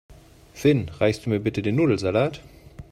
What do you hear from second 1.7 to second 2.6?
Nudelsalat?